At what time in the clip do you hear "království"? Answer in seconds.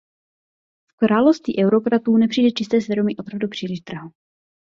0.97-1.59